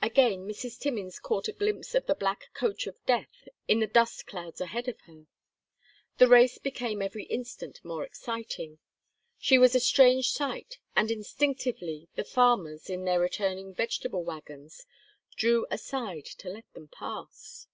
Again 0.00 0.48
Mrs. 0.48 0.78
Timmins 0.78 1.18
caught 1.18 1.46
a 1.46 1.52
glimpse 1.52 1.94
of 1.94 2.06
the 2.06 2.14
black 2.14 2.46
coach 2.54 2.86
of 2.86 2.96
death 3.04 3.46
in 3.68 3.80
the 3.80 3.86
dust 3.86 4.26
clouds 4.26 4.58
ahead 4.58 4.88
of 4.88 4.98
her. 5.00 5.26
The 6.16 6.28
race 6.28 6.56
became 6.56 7.02
every 7.02 7.24
instant 7.24 7.78
more 7.84 8.02
exciting. 8.02 8.78
It 9.50 9.58
was 9.58 9.74
a 9.74 9.80
strange 9.80 10.30
sight, 10.30 10.78
and 10.96 11.10
instinctively 11.10 12.08
the 12.14 12.24
farmers, 12.24 12.88
in 12.88 13.04
their 13.04 13.20
returning 13.20 13.74
vegetable 13.74 14.24
wagons, 14.24 14.86
drew 15.36 15.66
aside 15.70 16.24
to 16.38 16.48
let 16.48 16.72
them 16.72 16.88
pass. 16.88 17.66